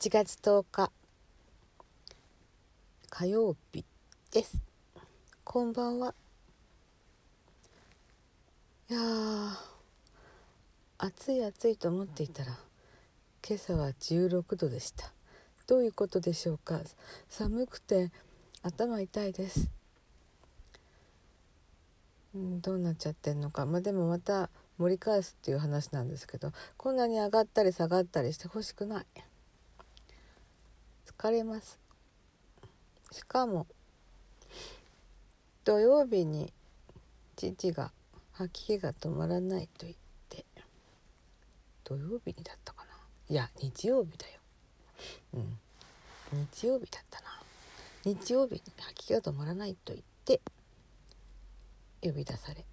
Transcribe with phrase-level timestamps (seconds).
[0.00, 0.90] 8月10日。
[3.10, 3.84] 火曜日
[4.32, 4.56] です。
[5.44, 6.14] こんばんは。
[8.88, 9.52] いやー
[10.96, 12.56] 暑い暑いと思っていたら
[13.46, 15.12] 今朝は16度でした。
[15.66, 16.80] どういうことでしょうか。
[17.28, 18.10] 寒くて
[18.62, 19.68] 頭痛いです。
[22.34, 23.66] んどうなっちゃってんのか。
[23.66, 29.06] まあでもまた盛り返すっていう話なんですけどこんなに上がったり下がったりしてほしくない。
[31.20, 31.78] 疲れます。
[33.12, 33.66] しかも
[35.66, 36.50] 土曜日に
[37.36, 37.92] 父が
[38.32, 39.94] 吐き気が止まらないと言っ
[40.30, 40.46] て
[41.84, 42.92] 土曜日にだったかな？
[43.28, 44.40] いや日曜日だよ。
[45.34, 45.58] うん。
[46.54, 47.26] 日曜日だったな。
[48.02, 50.40] 日曜日に吐き気が止まらないと言って
[52.00, 52.64] 呼び出され。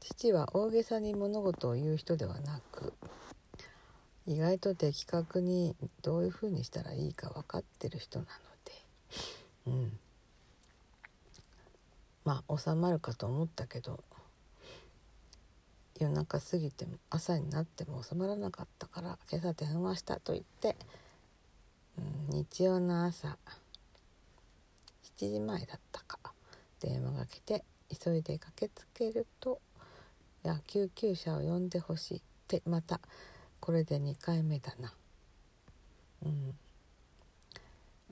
[0.00, 2.92] 父は大げさに物事を言う人ではなく
[4.28, 8.30] 意外と的確にどういうふうにしたらいいか分かってる人なの
[8.64, 8.72] で。
[9.66, 9.98] うん。
[12.26, 14.04] まあ収まるかと思ったけど。
[15.98, 20.76] 夜中過ぎても朝になっても収まらなかったから今朝電話したと言って、
[21.98, 22.00] う
[22.34, 23.36] ん、日曜の朝。
[25.18, 26.18] 7時前だったか。
[26.80, 29.60] 電話が来て急いで駆けつけると
[30.44, 33.00] 「いや救急車を呼んでほしい」ってまた
[33.68, 34.94] これで2回目だな。
[36.24, 36.54] うん、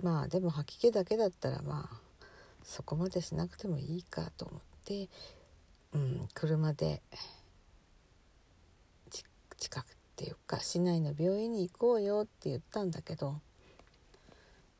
[0.02, 2.26] まあでも吐き気だけだったらまあ
[2.62, 5.08] そこまでしなくてもいいかと思って、
[5.94, 7.00] うん、車で
[9.56, 13.40] 近くっていうか市内の病院に行こうよって言ったんだけど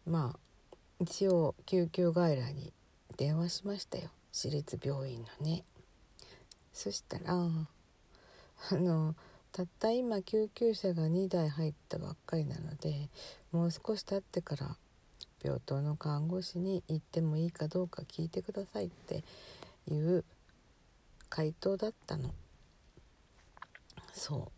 [0.07, 2.75] まあ一応救急外来に
[3.17, 4.11] 電話しましたよ。
[4.31, 5.65] 私立病院のね。
[6.75, 9.15] そしたらあの
[9.57, 13.08] たった今救急車が2台入ったばっかりなので
[13.53, 14.77] もう少し経ってから
[15.42, 19.25] 病棟の看護師に行ってもいいかどうか聞いてくださいって
[19.91, 20.27] いう
[21.30, 22.35] 回答だったの。
[24.13, 24.53] そ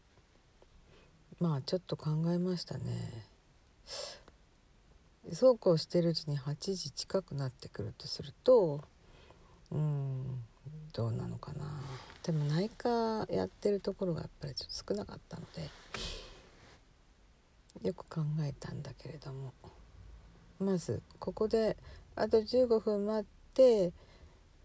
[1.40, 1.44] う。
[1.44, 3.24] まあちょっと考えましたね。
[5.32, 8.82] そうこうしてるうちに8時近くなってくるとすると
[9.70, 10.42] うん。
[10.92, 11.66] どうなのかな。
[12.22, 15.70] でも内科やってるところがやっぱりちょっと少なかったので
[17.86, 19.52] よく考えたんだけれども。
[20.58, 21.76] まずここで
[22.16, 23.92] あと15分待って、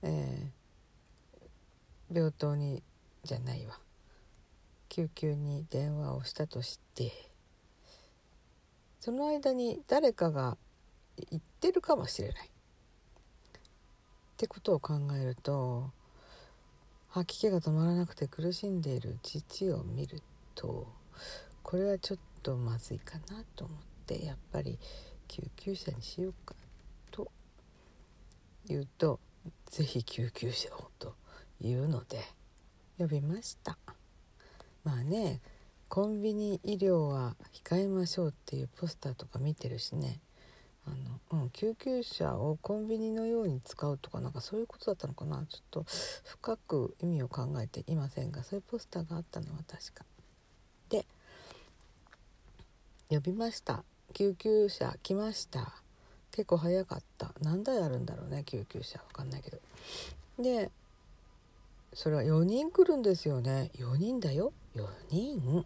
[0.02, 2.82] えー、病棟に
[3.24, 3.80] じゃないわ。
[4.90, 7.12] 救急に電話をしたとして
[9.00, 10.56] その間に誰かが
[11.30, 12.53] 言ってるかもしれない。
[14.34, 15.92] ってことを考えると
[17.10, 20.24] 吐き気が止まらなくて苦しんでいる父を見る
[20.56, 20.88] と
[21.62, 23.78] これはちょっとまずいかなと思っ
[24.08, 24.80] てやっぱり
[25.28, 26.56] 救急車にしようか
[27.12, 27.32] と
[28.66, 29.20] 言うと
[29.70, 31.16] 「是非救急車を」と
[31.62, 32.20] いうので
[32.98, 33.78] 呼びました。
[34.84, 35.42] まあね
[35.90, 40.20] コンビニ医療は控えましょうっていうポスターとか見てるしね
[40.86, 40.90] あ
[41.34, 45.46] の、うん、救急車をコンビニのように使うとかなんかそういうことだったのかな。
[45.50, 45.86] ちょっと
[46.26, 50.06] 深く意味を考えていませんがそういうポスターがあったのは確か。
[50.90, 51.06] で
[53.10, 53.84] 呼びました。
[54.14, 55.74] 救急車来ました。
[56.32, 57.32] 結構早かった。
[57.42, 59.00] 何台あるんだろうね救急車。
[59.00, 59.60] わかんないけど。
[60.40, 60.72] で
[61.94, 63.70] それは4人来るんですよね。
[63.76, 64.52] 4人だよ。
[64.76, 65.66] 4人。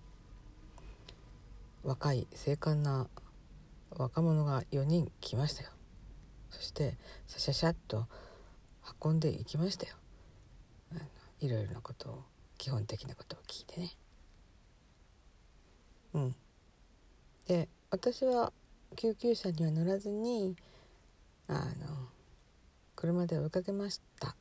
[1.83, 3.07] 若い精悍な
[3.91, 5.69] 若者が4人来ましたよ。
[6.49, 8.07] そしてシャシャシャッと
[9.03, 9.95] 運んでいきましたよ。
[11.39, 12.23] いろいろなことを
[12.57, 13.91] 基本的なことを聞いてね。
[16.13, 16.35] うん。
[17.47, 18.51] で私は
[18.95, 20.55] 救急車には乗らずに
[21.47, 22.09] あの
[22.95, 24.35] 車で追いかけました。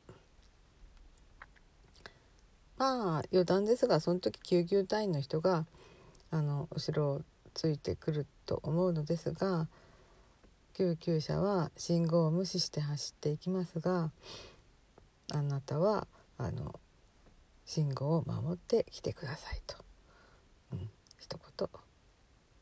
[2.77, 5.65] まあ余談ですがその時救急隊員の人が
[6.31, 7.21] あの後ろを
[7.57, 9.67] ついてくると思うのですが
[10.75, 14.11] 救急車は信号を無視して走っていきますが
[15.33, 16.05] あなたは
[16.37, 16.79] あの
[17.65, 19.75] 信号を守って来てくださいと、
[20.71, 20.89] うん、
[21.19, 21.67] 一言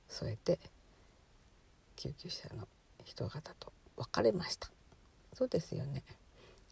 [0.07, 0.59] 添えて
[1.97, 2.65] 救急車の
[3.03, 4.69] 人方と別れました。
[5.33, 6.03] そうですよね。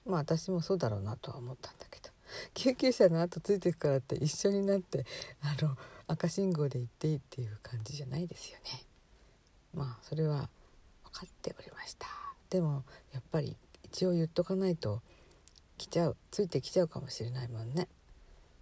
[0.06, 2.10] まあ私もそうだろうなとは思ったんだけど。
[2.54, 5.06] 救急車の後ついてくからって一緒になって
[5.42, 5.78] あの
[6.13, 8.83] 赤信号で行っていいっていう感じじゃないですよね。
[9.74, 10.48] まあそれは
[11.06, 12.06] 分かっておりました。
[12.51, 12.83] でも
[13.13, 15.01] やっぱり一応言っとかないと
[15.80, 17.88] 来ちゃうついてきちゃうかもしれないもんね。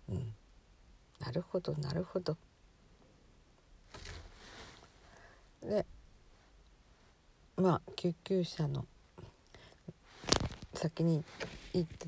[0.09, 0.33] うん。
[1.19, 2.37] なるほどなるほど。
[5.61, 5.85] で
[7.57, 8.85] まあ救急車の
[10.73, 11.21] 先に
[11.73, 12.07] 行って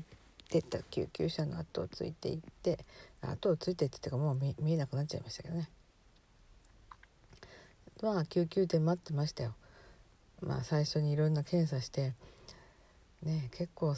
[0.62, 2.78] た救急車の後をついて行って
[3.22, 5.68] 後をついてってってかもう見えなくなっちゃいましたけどね。
[8.02, 9.54] まあ救急で待ってましたよ。
[10.40, 12.12] まあ最初にいろんな検査して
[13.22, 13.94] ね結構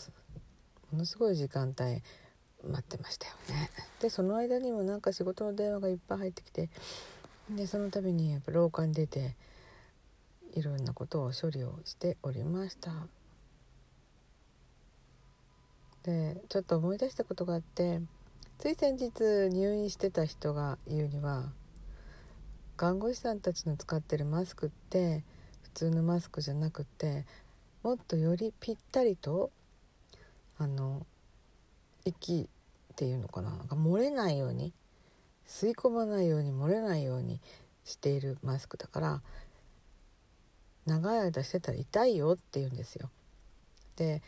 [0.92, 2.02] ものすごい時間帯
[2.68, 3.70] 待ってましたよね。
[4.00, 6.68] でその間にもなんか仕事の電話がいっぱい入ってきて
[7.50, 9.34] でその度にやっぱ廊下に出て
[10.54, 12.90] いろんなことを処理をしておりました。
[16.06, 18.00] でちょっと思い出したことがあって
[18.58, 19.10] つい先日
[19.50, 21.50] 入院してた人が言うには
[22.76, 25.24] 看護師さんたちの使ってるマスクって
[25.62, 27.26] 普通のマスクじゃなくて
[27.82, 29.50] もっとよりぴったりと
[30.58, 31.04] あの
[32.04, 32.48] 息
[32.92, 34.72] っていうのかななんか漏れないように
[35.48, 37.40] 吸い込まないように漏れないように
[37.84, 39.22] しているマスクだから
[40.86, 43.10] 長い間してたら痛いよって言うんですよ。
[43.96, 44.22] で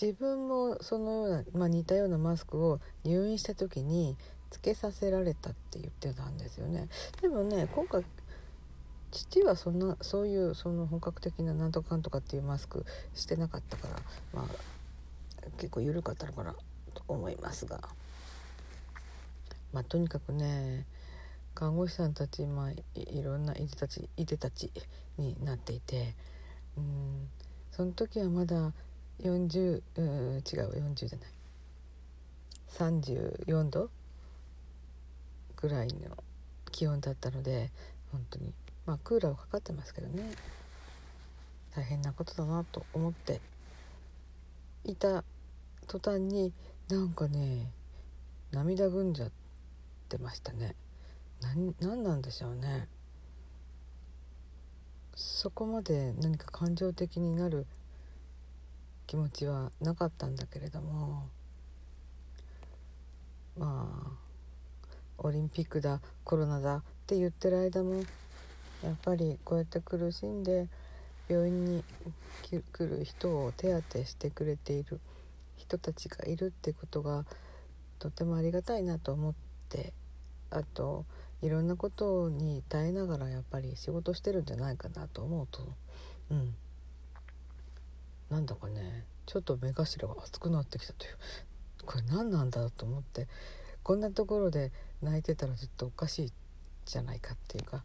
[0.00, 4.16] 自分もそのような、まあ、似たようなマスクを入院した時に
[4.50, 6.88] つけさせられたって言ってたんですよね。
[7.20, 8.04] でもね今回
[9.10, 12.84] 父はそんなそういうその本格的ななんとかんとかっていうマスク
[13.14, 13.96] してなかったから
[14.32, 16.54] まあ結構緩かったのかな
[16.94, 17.80] と思いますが
[19.72, 20.86] まあとにかくね
[21.54, 24.70] 看護師さんたち、まあ、いろんないでたちいでたち
[25.18, 26.14] になっていて
[26.78, 27.28] うん
[27.70, 28.72] その時はまだ
[29.22, 31.28] 40うん違う40じゃない。
[32.70, 33.90] 34度
[35.56, 36.16] ぐらいの
[36.70, 37.70] 気温だったので
[38.10, 38.52] 本当に。
[38.84, 40.24] まあクーラーはかかってますけどね。
[41.74, 43.40] 大変なことだなと思って
[44.84, 45.24] いた
[45.86, 46.52] 途端に
[46.88, 47.70] なんかね
[48.50, 49.30] 涙ぐんじゃっ
[50.08, 50.74] てましたね。
[51.80, 52.88] 何なんでしょうね。
[55.14, 57.66] そこまで何か感情的になる
[59.12, 61.28] 気持ちはなかったんだけれども
[63.58, 64.10] まあ
[65.18, 67.96] オリンピックだコロナだって言ってる間も
[68.82, 70.66] やっぱりこうやって苦しんで
[71.28, 71.84] 病院に
[72.40, 74.98] 来る人を手当てしてくれている
[75.58, 77.26] 人たちがいるってことが
[77.98, 79.34] とてもありがたいなと思っ
[79.68, 79.92] て
[80.48, 81.04] あと
[81.42, 85.68] いろんなことに耐えながらやっぱり仕事してるんじゃないかなと思うと
[86.30, 86.54] うん。
[88.32, 91.16] なんだかねちょっと目頭が熱くなってきたという
[91.84, 93.28] これ何なんだと思って
[93.82, 96.32] こんなところで泣いてたらちょっとおかしい
[96.86, 97.82] じゃないかっていうか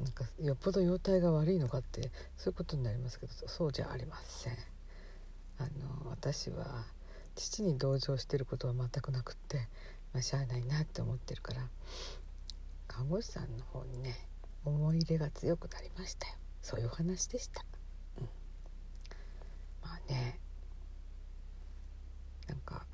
[0.00, 4.52] なんかよっぽど容体が悪いのかってそういうことになりますけどそうじゃありません。
[5.58, 5.64] あ
[6.04, 6.86] の私は
[7.34, 9.68] 父に同情してることは全くなくって、
[10.14, 11.68] まあ、しゃあないなって思ってるから
[12.88, 14.26] 看護師さんの方にね
[14.64, 17.62] 思い入れが強くなりましたよそういうお話でした、
[18.18, 18.28] うん、
[19.82, 20.38] まあね
[22.48, 22.86] なんか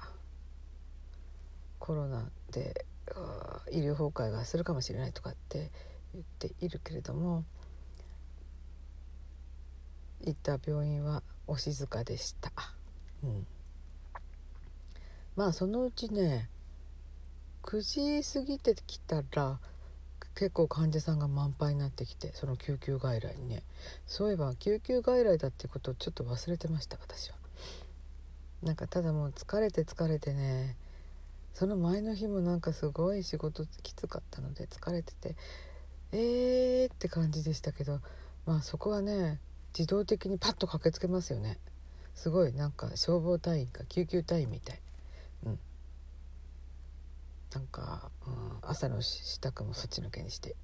[1.87, 2.85] コロナで
[3.71, 5.71] 医療崩壊がするかもしれないとかって
[6.15, 7.45] 言っているけれども
[10.25, 12.51] 行った病院はお静かでした、
[13.23, 13.47] うん、
[15.37, 16.49] まあそのうちね
[17.63, 19.61] 9時過ぎてきたら
[20.35, 23.63] 結構患者さんが満杯になってきてその救急外来にね。
[24.07, 27.37] そういえば救急外来だってことをちょっと忘れてました私は。
[28.63, 30.77] なんかただもう疲れて疲れてね
[31.57, 35.37] その前の日もなんかすごい仕事きつかったので疲れてて
[36.13, 38.01] えーって感じでしたけど
[38.45, 39.41] まあそこはね
[39.73, 41.59] 自動的にパッと駆けつけますよね。
[42.15, 44.81] すごいなんか消防隊員か救急隊員みたい。
[45.47, 45.59] うん。
[47.55, 50.57] なんか、うん、朝の支度もそっちのけにして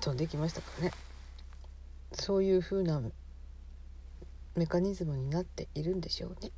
[0.00, 0.92] 飛んでいきましたからね。
[2.12, 3.00] そういう風な
[4.54, 6.52] メカニズムになっているんでしょうね。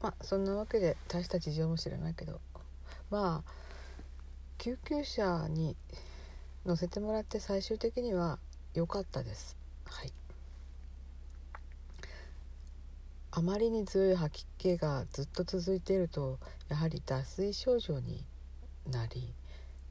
[0.00, 2.40] まあそんなわけで大した事情も知らないけど
[3.10, 3.52] まあ
[4.58, 5.76] 救急車に
[6.66, 8.38] 乗せてもらって最終的には
[8.74, 9.56] 良かったです。
[9.84, 10.12] はい
[13.30, 16.38] あまりに強い吐き気がずっと続いていると
[16.68, 18.24] やはり脱水症状に
[18.90, 19.32] なり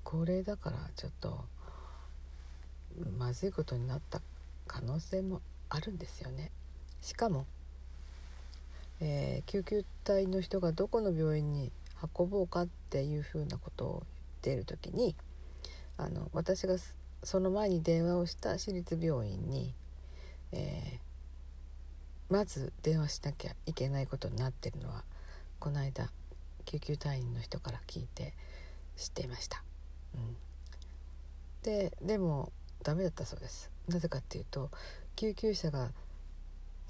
[0.03, 1.45] 高齢だからちょっと
[3.17, 4.21] まずいことになった
[4.65, 6.51] 可能性もあるんですよね。
[7.01, 7.45] しかも、
[8.99, 11.71] えー、救急隊の人がどこの病院に
[12.17, 14.03] 運ぼうかっていうふうなことを言っ
[14.41, 15.15] ている時に
[15.97, 16.75] あの私が
[17.23, 19.73] その前に電話をした私立病院に、
[20.51, 21.07] えー
[22.29, 25.03] まず電話しなきゃいけないことになってるのは
[25.59, 26.09] この間
[26.65, 28.33] 救急隊員の人から聞いて
[28.97, 29.63] 知っていました、
[30.13, 30.35] うん、
[31.63, 32.51] ででも
[32.83, 33.71] ダメだったそうです。
[33.87, 34.69] なぜかっていうと
[35.15, 35.91] 救急車が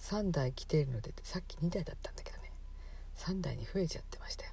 [0.02, 2.52] 3台来ているのでさっき2台だったんだけどね。
[3.18, 4.52] 3台に増えちゃってましたよ。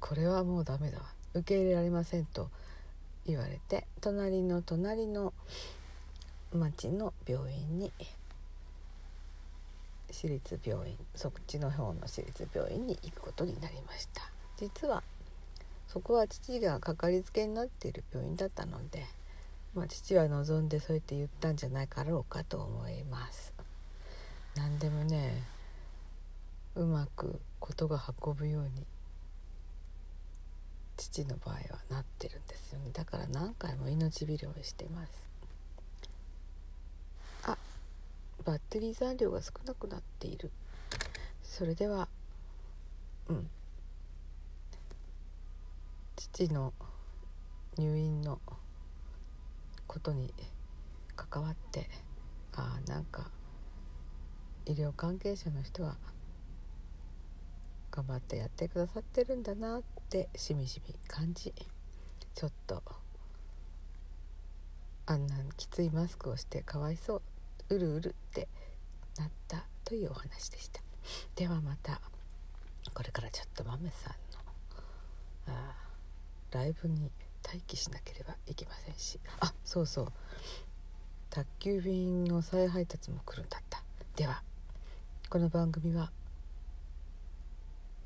[0.00, 1.04] これはもうダメだわ。
[1.34, 2.50] 受け入れられませんと
[3.26, 5.32] 言われて隣の隣の
[6.52, 7.92] 町の病院に
[10.10, 14.22] 私立病院そっちの方の私立病院に行くことになりました。
[14.56, 15.02] 実は
[15.88, 19.06] そこは父がかかりつけになっている病院だったので、
[19.74, 23.57] まあ、父は望んでそうやって言ったんじゃないかろうかと思います。
[24.58, 25.44] 何でもね
[26.74, 28.84] うまくことが運ぶように
[30.96, 32.90] 父の場合はなってるんですよね。
[32.92, 35.12] だから何回も命拾いしてます。
[37.44, 37.56] あ
[38.44, 40.50] バッテリー残量が少なくなっている。
[41.44, 42.08] それでは
[43.28, 43.48] うん。
[46.16, 46.72] 父の
[47.76, 48.40] 入院の
[49.86, 50.34] ことに
[51.14, 51.88] 関わって
[52.54, 53.30] ああなんか
[54.68, 55.96] 医療関係者の人は
[57.90, 61.54] 頑張ってやってくださってるんだなってしみじみ感じ
[62.34, 62.82] ちょっと
[65.06, 67.22] あんなきついマスクをしてかわいそ
[67.70, 68.46] ううるうるって
[69.18, 70.82] なったというお話でした。
[71.34, 72.02] ではまた
[72.92, 74.12] これからちょっとマメさん
[75.50, 75.74] のあ
[76.50, 77.10] ライブに
[77.42, 79.18] 待機しなければいけませんし。
[79.40, 80.12] あそうそう。
[81.30, 83.82] 宅急便の再配達も来るんだった。
[84.14, 84.42] では。
[85.30, 86.10] この番組は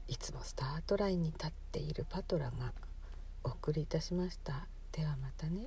[0.08, 2.72] いつもスタートラインに立っているパトラが
[3.44, 4.66] お送りいたしました。
[4.90, 5.60] ではまたね。